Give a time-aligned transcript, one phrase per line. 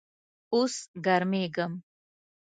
[0.53, 0.75] اوس
[1.05, 1.73] ګرمیږم